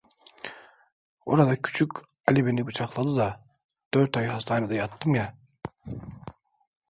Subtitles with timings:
[1.33, 1.91] Orada Küçük
[2.27, 3.45] Ali beni bıçakladı da
[3.93, 5.37] dört ay hastanede yattım ya!